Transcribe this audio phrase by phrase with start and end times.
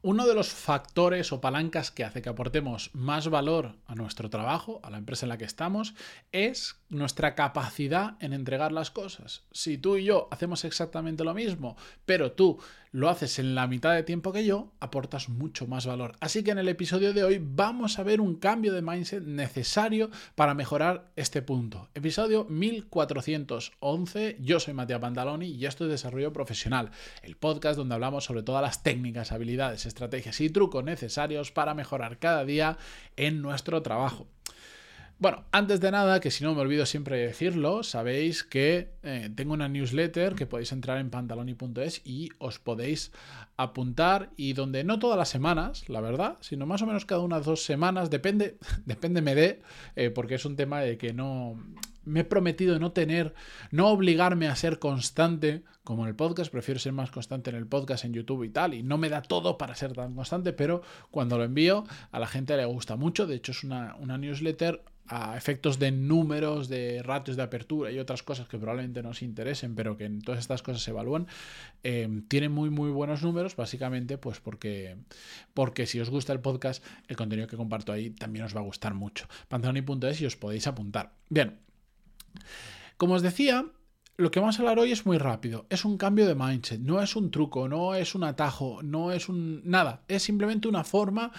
[0.00, 4.78] Uno de los factores o palancas que hace que aportemos más valor a nuestro trabajo,
[4.84, 5.94] a la empresa en la que estamos,
[6.30, 9.42] es nuestra capacidad en entregar las cosas.
[9.50, 11.76] Si tú y yo hacemos exactamente lo mismo,
[12.06, 12.60] pero tú
[12.92, 16.12] lo haces en la mitad de tiempo que yo, aportas mucho más valor.
[16.20, 20.10] Así que en el episodio de hoy vamos a ver un cambio de mindset necesario
[20.34, 21.88] para mejorar este punto.
[21.94, 26.90] Episodio 1411, yo soy Matías Pantaloni y esto es Desarrollo Profesional,
[27.22, 32.18] el podcast donde hablamos sobre todas las técnicas, habilidades, estrategias y trucos necesarios para mejorar
[32.18, 32.78] cada día
[33.16, 34.26] en nuestro trabajo.
[35.20, 39.52] Bueno, antes de nada, que si no me olvido siempre decirlo, sabéis que eh, tengo
[39.52, 43.10] una newsletter que podéis entrar en pantaloni.es y os podéis
[43.56, 47.44] apuntar y donde no todas las semanas, la verdad, sino más o menos cada unas
[47.44, 49.60] dos semanas, depende, depende me dé,
[49.96, 51.58] eh, porque es un tema de que no,
[52.08, 53.34] me he prometido no tener,
[53.70, 57.66] no obligarme a ser constante como en el podcast, prefiero ser más constante en el
[57.66, 60.82] podcast, en YouTube y tal, y no me da todo para ser tan constante, pero
[61.10, 64.82] cuando lo envío a la gente le gusta mucho, de hecho es una, una newsletter
[65.08, 69.74] a efectos de números, de ratios de apertura y otras cosas que probablemente nos interesen,
[69.74, 71.26] pero que en todas estas cosas se evalúan,
[71.82, 74.96] eh, tiene muy muy buenos números, básicamente pues porque,
[75.54, 78.64] porque si os gusta el podcast, el contenido que comparto ahí también os va a
[78.64, 79.26] gustar mucho.
[79.48, 81.12] Panzoni.es y os podéis apuntar.
[81.30, 81.58] Bien,
[82.96, 83.66] como os decía,
[84.16, 85.66] lo que vamos a hablar hoy es muy rápido.
[85.70, 89.28] Es un cambio de mindset, no es un truco, no es un atajo, no es
[89.28, 90.02] un nada.
[90.08, 91.32] Es simplemente una forma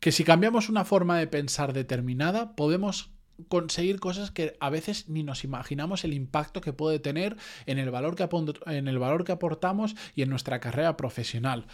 [0.00, 3.10] que si cambiamos una forma de pensar determinada, podemos
[3.48, 7.90] conseguir cosas que a veces ni nos imaginamos el impacto que puede tener en el
[7.90, 8.28] valor que,
[8.66, 11.66] en el valor que aportamos y en nuestra carrera profesional.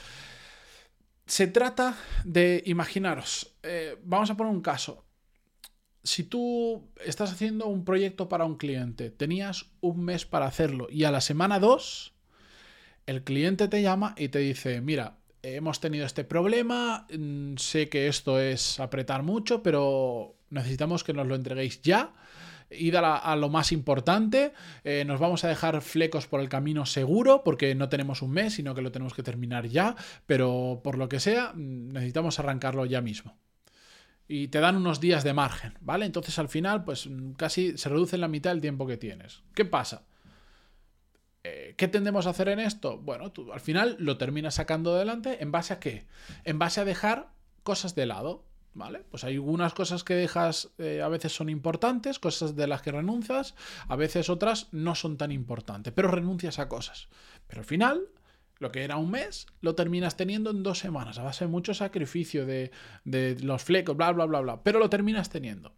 [1.27, 5.06] Se trata de, imaginaros, eh, vamos a poner un caso.
[6.07, 11.03] Si tú estás haciendo un proyecto para un cliente, tenías un mes para hacerlo y
[11.03, 12.15] a la semana 2,
[13.07, 18.07] el cliente te llama y te dice, mira, hemos tenido este problema, mm, sé que
[18.07, 22.15] esto es apretar mucho, pero necesitamos que nos lo entreguéis ya.
[22.71, 24.53] Id a, lo más importante,
[24.85, 28.55] eh, nos vamos a dejar flecos por el camino seguro, porque no tenemos un mes,
[28.55, 32.87] sino que lo tenemos que terminar ya, pero por lo que sea, mm, necesitamos arrancarlo
[32.87, 33.37] ya mismo.
[34.29, 36.07] Y te dan unos días de margen, ¿vale?
[36.07, 39.43] Entonces al final, pues mm, casi se reduce en la mitad el tiempo que tienes.
[39.55, 40.05] ¿Qué pasa?
[41.45, 42.99] Eh, ¿Qué tendemos a hacer en esto?
[42.99, 46.07] Bueno, tú al final lo terminas sacando adelante en base a qué?
[46.45, 47.31] En base a dejar
[47.63, 48.45] cosas de lado,
[48.75, 49.05] ¿vale?
[49.11, 52.91] Pues hay algunas cosas que dejas, eh, a veces son importantes, cosas de las que
[52.91, 53.55] renuncias,
[53.87, 57.09] a veces otras no son tan importantes, pero renuncias a cosas.
[57.47, 58.03] Pero al final,
[58.59, 61.75] lo que era un mes, lo terminas teniendo en dos semanas, a base de mucho
[61.75, 62.71] sacrificio, de,
[63.05, 65.75] de los flecos, bla, bla, bla, bla, pero lo terminas teniendo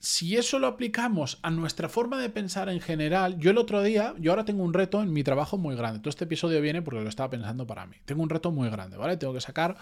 [0.00, 4.14] si eso lo aplicamos a nuestra forma de pensar en general, yo el otro día,
[4.18, 5.98] yo ahora tengo un reto en mi trabajo muy grande.
[5.98, 7.96] Todo este episodio viene porque lo estaba pensando para mí.
[8.04, 9.16] Tengo un reto muy grande, ¿vale?
[9.16, 9.76] Tengo que sacar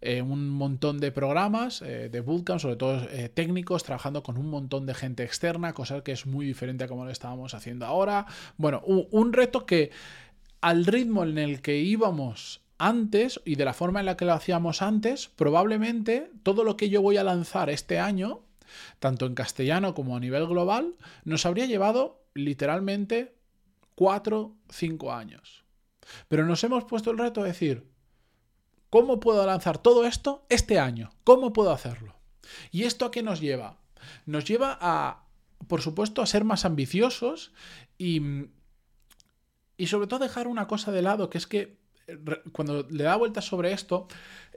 [0.00, 4.48] eh, un montón de programas eh, de bootcamp, sobre todo eh, técnicos, trabajando con un
[4.48, 8.26] montón de gente externa, cosa que es muy diferente a como lo estábamos haciendo ahora.
[8.56, 9.90] Bueno, un reto que
[10.66, 14.32] al ritmo en el que íbamos antes y de la forma en la que lo
[14.32, 18.42] hacíamos antes, probablemente todo lo que yo voy a lanzar este año
[18.98, 23.36] tanto en castellano como a nivel global, nos habría llevado literalmente
[23.94, 25.62] 4, 5 años.
[26.26, 27.88] Pero nos hemos puesto el reto de decir,
[28.90, 31.12] ¿cómo puedo lanzar todo esto este año?
[31.22, 32.16] ¿Cómo puedo hacerlo?
[32.72, 33.78] ¿Y esto a qué nos lleva?
[34.24, 35.26] Nos lleva a,
[35.68, 37.52] por supuesto, a ser más ambiciosos
[37.98, 38.48] y,
[39.76, 41.76] y sobre todo dejar una cosa de lado, que es que
[42.52, 44.06] cuando le da vueltas sobre esto,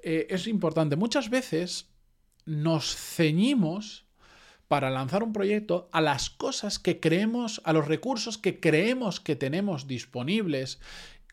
[0.04, 0.96] eh, es importante.
[0.96, 1.90] Muchas veces
[2.46, 4.06] nos ceñimos
[4.68, 9.36] para lanzar un proyecto a las cosas que creemos, a los recursos que creemos que
[9.36, 10.80] tenemos disponibles,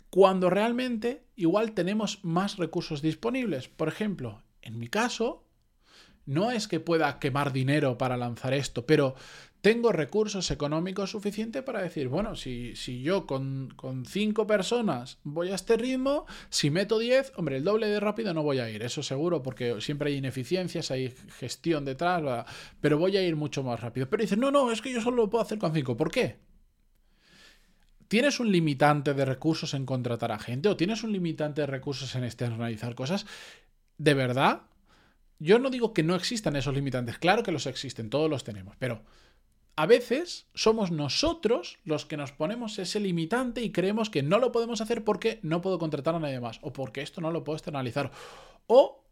[0.08, 3.69] cuando realmente igual tenemos más recursos disponibles.
[3.69, 5.45] Por ejemplo, en mi caso,
[6.26, 9.14] no es que pueda quemar dinero para lanzar esto, pero
[9.60, 15.50] tengo recursos económicos suficientes para decir, bueno, si, si yo con, con, cinco personas voy
[15.50, 18.84] a este ritmo, si meto 10, hombre, el doble de rápido no voy a ir,
[18.84, 22.46] eso seguro, porque siempre hay ineficiencias, hay gestión detrás,
[22.81, 24.08] pero voy a ir mucho más rápido.
[24.08, 25.96] Pero dices, no, no, es que yo solo lo puedo hacer con cinco.
[25.96, 26.37] ¿Por qué?
[28.06, 32.14] ¿Tienes un limitante de recursos en contratar a gente o tienes un limitante de recursos
[32.14, 33.26] en externalizar cosas?
[33.99, 34.62] ¿De verdad?
[35.38, 38.77] Yo no digo que no existan esos limitantes, claro que los existen, todos los tenemos,
[38.79, 39.03] pero
[39.77, 44.50] a veces somos nosotros los que nos ponemos ese limitante y creemos que no lo
[44.50, 47.56] podemos hacer porque no puedo contratar a nadie más o porque esto no lo puedo
[47.59, 48.11] externalizar.
[48.67, 49.05] O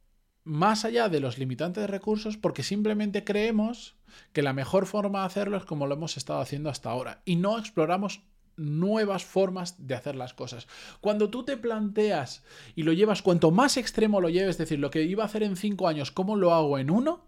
[0.43, 3.97] más allá de los limitantes de recursos porque simplemente creemos
[4.32, 7.37] que la mejor forma de hacerlo es como lo hemos estado haciendo hasta ahora y
[7.37, 8.23] no exploramos
[8.56, 10.66] nuevas formas de hacer las cosas.
[11.00, 14.90] Cuando tú te planteas y lo llevas, cuanto más extremo lo lleves, es decir, lo
[14.90, 17.24] que iba a hacer en cinco años, ¿cómo lo hago en uno?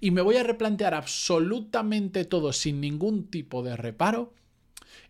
[0.00, 4.32] Y me voy a replantear absolutamente todo sin ningún tipo de reparo,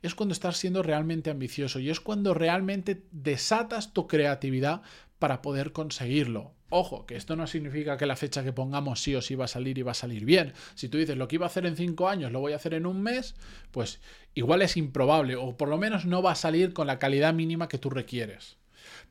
[0.03, 4.83] es cuando estás siendo realmente ambicioso y es cuando realmente desatas tu creatividad
[5.19, 6.53] para poder conseguirlo.
[6.71, 9.49] Ojo, que esto no significa que la fecha que pongamos sí o sí va a
[9.49, 10.53] salir y va a salir bien.
[10.75, 12.75] Si tú dices lo que iba a hacer en cinco años lo voy a hacer
[12.75, 13.35] en un mes,
[13.71, 14.01] pues
[14.35, 17.69] igual es improbable o por lo menos no va a salir con la calidad mínima
[17.69, 18.59] que tú requieres.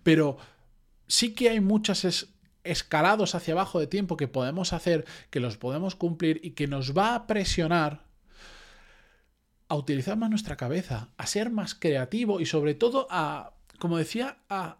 [0.04, 0.38] Pero
[1.07, 2.27] sí que hay muchos
[2.63, 6.95] escalados hacia abajo de tiempo que podemos hacer, que los podemos cumplir y que nos
[6.95, 8.06] va a presionar
[9.69, 14.38] a utilizar más nuestra cabeza, a ser más creativo y sobre todo a, como decía,
[14.48, 14.77] a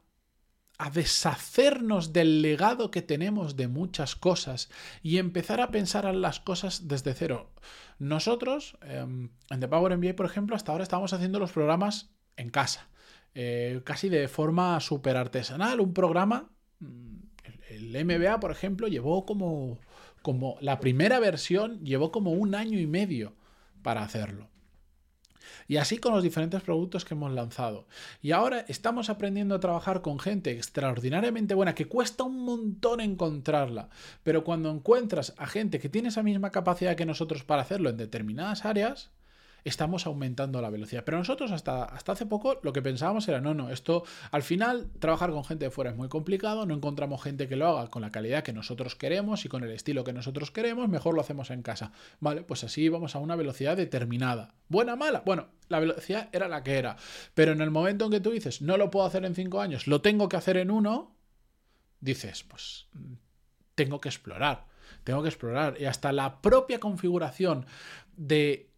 [0.78, 4.70] a deshacernos del legado que tenemos de muchas cosas
[5.02, 7.52] y empezar a pensar en las cosas desde cero.
[7.98, 12.50] Nosotros, em, en The Power MBA, por ejemplo, hasta ahora estamos haciendo los programas en
[12.50, 12.90] casa,
[13.34, 15.80] eh, casi de forma súper artesanal.
[15.80, 17.18] Un programa, mm,
[17.70, 19.80] el MBA, por ejemplo, llevó como,
[20.22, 23.36] como, la primera versión llevó como un año y medio
[23.82, 24.50] para hacerlo.
[25.68, 27.88] Y así con los diferentes productos que hemos lanzado.
[28.22, 33.90] Y ahora estamos aprendiendo a trabajar con gente extraordinariamente buena que cuesta un montón encontrarla.
[34.24, 37.98] Pero cuando encuentras a gente que tiene esa misma capacidad que nosotros para hacerlo en
[37.98, 39.12] determinadas áreas,
[39.68, 41.04] estamos aumentando la velocidad.
[41.04, 44.90] Pero nosotros hasta, hasta hace poco lo que pensábamos era, no, no, esto al final
[45.00, 48.02] trabajar con gente de fuera es muy complicado, no encontramos gente que lo haga con
[48.02, 51.52] la calidad que nosotros queremos y con el estilo que nosotros queremos, mejor lo hacemos
[51.52, 51.92] en casa.
[52.20, 54.54] Vale, pues así vamos a una velocidad determinada.
[54.70, 55.24] ¿Buena, mala?
[55.26, 56.98] Bueno, la velocidad era la que era.
[57.34, 59.88] Pero en el momento en que tú dices, no lo puedo hacer en cinco años,
[59.88, 61.16] lo tengo que hacer en uno,
[62.00, 62.88] dices, pues
[63.76, 64.66] tengo que explorar.
[65.04, 65.78] Tengo que explorar.
[65.80, 67.66] Y hasta la propia configuración
[68.16, 68.72] de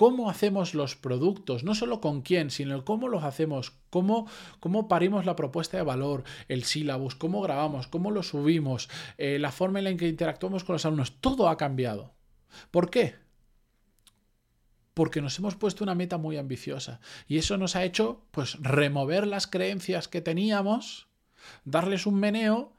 [0.00, 4.26] cómo hacemos los productos, no solo con quién, sino cómo los hacemos, cómo,
[4.58, 8.88] cómo parimos la propuesta de valor, el sílabus, cómo grabamos, cómo lo subimos,
[9.18, 12.14] eh, la forma en la que interactuamos con los alumnos, todo ha cambiado.
[12.70, 13.16] ¿Por qué?
[14.94, 19.26] Porque nos hemos puesto una meta muy ambiciosa y eso nos ha hecho pues remover
[19.26, 21.08] las creencias que teníamos,
[21.66, 22.72] darles un meneo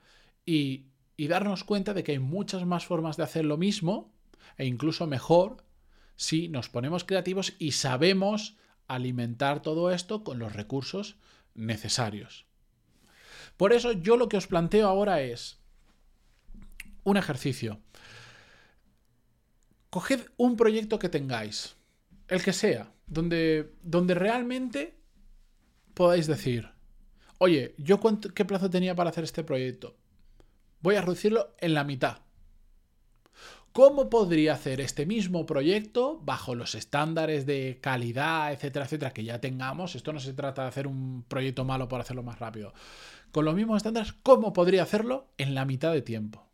[0.43, 4.11] y, y darnos cuenta de que hay muchas más formas de hacer lo mismo
[4.57, 5.57] e incluso mejor
[6.21, 8.55] si nos ponemos creativos y sabemos
[8.87, 11.15] alimentar todo esto con los recursos
[11.55, 12.45] necesarios.
[13.57, 15.57] Por eso yo lo que os planteo ahora es
[17.03, 17.79] un ejercicio.
[19.89, 21.75] Coged un proyecto que tengáis,
[22.27, 24.99] el que sea, donde, donde realmente
[25.95, 26.69] podáis decir,
[27.39, 27.99] oye, ¿yo
[28.35, 29.97] qué plazo tenía para hacer este proyecto?
[30.81, 32.19] Voy a reducirlo en la mitad.
[33.73, 39.39] ¿Cómo podría hacer este mismo proyecto bajo los estándares de calidad, etcétera, etcétera, que ya
[39.39, 39.95] tengamos?
[39.95, 42.73] Esto no se trata de hacer un proyecto malo por hacerlo más rápido.
[43.31, 46.49] Con los mismos estándares, ¿cómo podría hacerlo en la mitad de tiempo?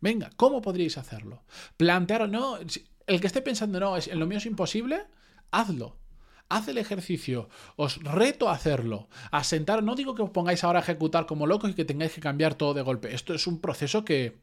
[0.00, 1.44] Venga, ¿cómo podríais hacerlo?
[1.76, 5.04] Plantear, no, el que esté pensando, no, en lo mío es imposible,
[5.52, 5.96] hazlo.
[6.48, 10.80] Haz el ejercicio, os reto a hacerlo, a sentar, no digo que os pongáis ahora
[10.80, 13.14] a ejecutar como locos y que tengáis que cambiar todo de golpe.
[13.14, 14.38] Esto es un proceso que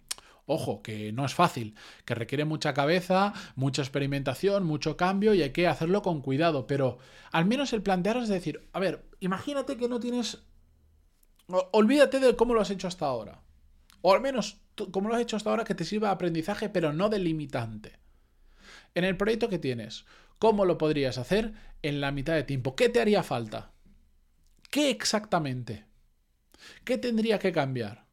[0.52, 1.76] Ojo, que no es fácil,
[2.06, 6.98] que requiere mucha cabeza, mucha experimentación, mucho cambio y hay que hacerlo con cuidado, pero
[7.32, 10.40] al menos el plantearos es decir, a ver, imagínate que no tienes...
[11.72, 13.44] Olvídate de cómo lo has hecho hasta ahora.
[14.02, 14.58] O al menos
[14.92, 18.00] cómo lo has hecho hasta ahora que te sirva de aprendizaje, pero no de limitante.
[18.96, 20.06] En el proyecto que tienes,
[20.40, 22.76] ¿cómo lo podrías hacer en la mitad de tiempo?
[22.76, 23.72] ¿Qué te haría falta?
[24.72, 25.86] ¿Qué exactamente?
[26.86, 28.09] ¿Qué tendría que cambiar?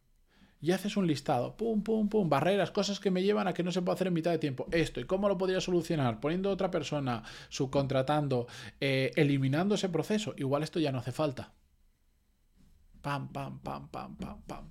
[0.61, 3.73] Y haces un listado, pum, pum, pum, barreras, cosas que me llevan a que no
[3.73, 4.67] se pueda hacer en mitad de tiempo.
[4.71, 6.21] Esto, ¿y cómo lo podría solucionar?
[6.21, 8.47] Poniendo otra persona, subcontratando,
[8.81, 10.35] eh, eliminando ese proceso.
[10.37, 11.53] Igual esto ya no hace falta.
[13.03, 14.71] Pam, pam, pam, pam, pam, pam.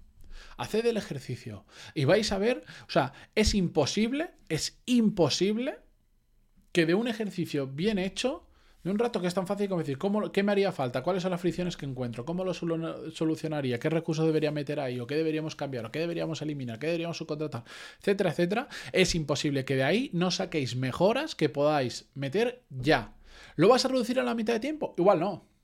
[0.57, 5.79] Haced el ejercicio y vais a ver, o sea, es imposible, es imposible
[6.71, 8.45] que de un ejercicio bien hecho
[8.85, 11.01] de un rato que es tan fácil como decir, ¿cómo, ¿qué me haría falta?
[11.01, 12.23] ¿Cuáles son las fricciones que encuentro?
[12.23, 13.79] ¿Cómo lo solucionaría?
[13.79, 14.99] ¿Qué recursos debería meter ahí?
[14.99, 15.87] ¿O qué deberíamos cambiar?
[15.87, 16.77] ¿O qué deberíamos eliminar?
[16.77, 17.63] ¿Qué deberíamos subcontratar?
[17.99, 18.67] Etcétera, etcétera.
[18.93, 23.15] Es imposible que de ahí no saquéis mejoras que podáis meter ya.
[23.55, 24.93] ¿Lo vas a reducir a la mitad de tiempo?
[24.99, 25.54] Igual no.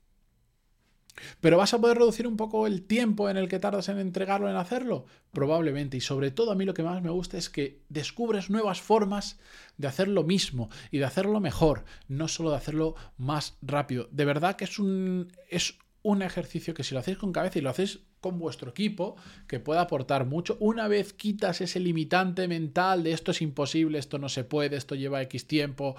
[1.40, 4.48] ¿Pero vas a poder reducir un poco el tiempo en el que tardas en entregarlo,
[4.48, 5.06] en hacerlo?
[5.32, 5.96] Probablemente.
[5.96, 9.38] Y sobre todo a mí lo que más me gusta es que descubres nuevas formas
[9.76, 14.08] de hacer lo mismo y de hacerlo mejor, no solo de hacerlo más rápido.
[14.10, 17.62] De verdad que es un, es un ejercicio que si lo hacéis con cabeza y
[17.62, 19.16] lo hacéis con vuestro equipo
[19.46, 20.56] que pueda aportar mucho.
[20.60, 24.94] Una vez quitas ese limitante mental de esto es imposible, esto no se puede, esto
[24.94, 25.96] lleva X tiempo,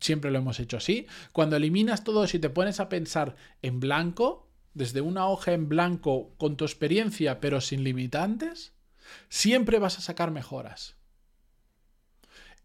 [0.00, 3.80] siempre lo hemos hecho así, cuando eliminas todo eso y te pones a pensar en
[3.80, 8.74] blanco, desde una hoja en blanco con tu experiencia pero sin limitantes,
[9.28, 10.96] siempre vas a sacar mejoras.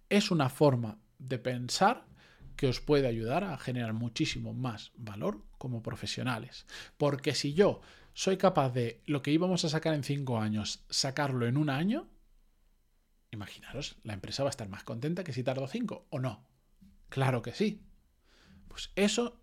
[0.09, 2.07] Es una forma de pensar
[2.55, 6.65] que os puede ayudar a generar muchísimo más valor como profesionales.
[6.97, 7.81] Porque si yo
[8.13, 12.09] soy capaz de lo que íbamos a sacar en cinco años, sacarlo en un año,
[13.31, 16.43] imaginaros, la empresa va a estar más contenta que si tardo cinco, ¿o no?
[17.07, 17.81] Claro que sí.
[18.67, 19.38] Pues eso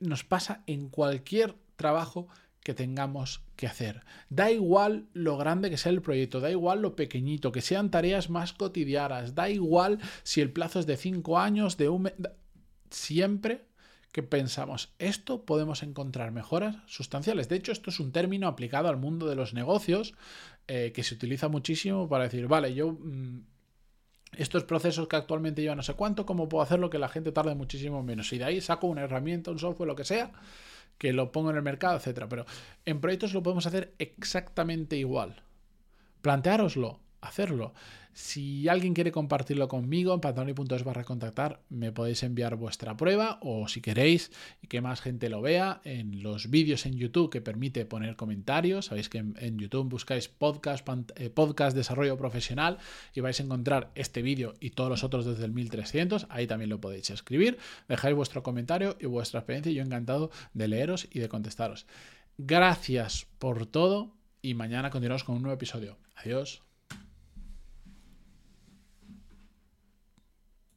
[0.00, 2.28] nos pasa en cualquier trabajo
[2.62, 4.02] que tengamos que hacer.
[4.28, 8.28] Da igual lo grande que sea el proyecto, da igual lo pequeñito, que sean tareas
[8.28, 12.14] más cotidianas, da igual si el plazo es de cinco años, de un mes,
[12.90, 13.66] siempre
[14.12, 17.48] que pensamos esto podemos encontrar mejoras sustanciales.
[17.48, 20.14] De hecho, esto es un término aplicado al mundo de los negocios
[20.66, 22.92] eh, que se utiliza muchísimo para decir, vale, yo...
[22.92, 23.44] Mm,
[24.36, 27.54] estos procesos que actualmente llevan no sé cuánto, ¿cómo puedo hacerlo que la gente tarde
[27.54, 28.32] muchísimo menos?
[28.32, 30.32] Y de ahí saco una herramienta, un software, lo que sea,
[30.98, 32.28] que lo pongo en el mercado, etcétera.
[32.28, 32.46] Pero
[32.84, 35.42] en proyectos lo podemos hacer exactamente igual.
[36.22, 37.74] Planteároslo, hacerlo.
[38.12, 43.68] Si alguien quiere compartirlo conmigo, en pantaloni.es barra contactar, me podéis enviar vuestra prueba o
[43.68, 47.84] si queréis y que más gente lo vea, en los vídeos en YouTube que permite
[47.86, 48.86] poner comentarios.
[48.86, 50.86] Sabéis que en, YouTube buscáis podcast,
[51.16, 52.78] eh, podcast desarrollo profesional
[53.14, 56.26] y vais a encontrar este vídeo y todos los otros desde el 1300.
[56.30, 57.58] Ahí también lo podéis escribir.
[57.88, 61.86] Dejáis vuestro comentario y vuestra experiencia yo encantado de leeros y de contestaros.
[62.38, 65.96] Gracias por todo y mañana continuamos con un nuevo episodio.
[66.16, 66.69] Adiós.